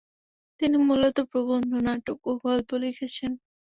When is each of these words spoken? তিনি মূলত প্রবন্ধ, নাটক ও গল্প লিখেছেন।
তিনি 0.59 0.77
মূলত 0.87 1.17
প্রবন্ধ, 1.31 1.71
নাটক 1.87 2.19
ও 2.25 2.41
গল্প 2.45 2.69
লিখেছেন। 2.83 3.31